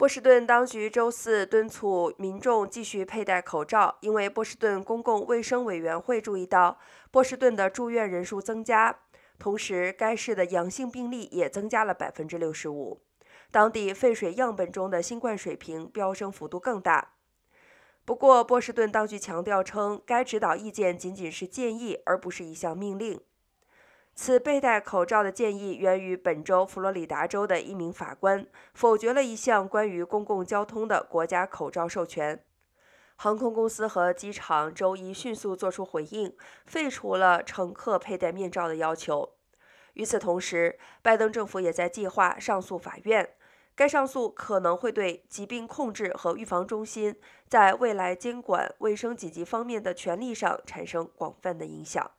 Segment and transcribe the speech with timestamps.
[0.00, 6.78] 波士顿当局周四敦促民众继续佩戴口罩，因为波士顿公共卫生委员会注意到
[7.10, 9.00] 波士顿的住院人数增加，
[9.38, 13.02] 同时该市的阳性病例也增加了百分之六十五。
[13.50, 17.16] 当地废水样本中的新冠水平飙升幅度更大。
[18.06, 23.20] 不过，波士顿当局强调称，该指导意见仅仅是建议，而不是一项命令。
[24.14, 32.44] 此佩戴口罩的建议源于本周佛罗里达州的一名法官否决了一项关于公共交通的国家口罩授权。
[33.16, 36.34] 航空公司和机场周一迅速作出回应，
[36.66, 39.30] 废除了乘客佩戴面罩的要求。
[39.94, 43.30] 与此同时，拜登政府也在计划上诉法院，
[43.74, 47.16] 该上诉可能会对疾病控制和预防中心
[47.48, 52.10] 在未来监管卫生紧急方面的权利上产生广泛的影响。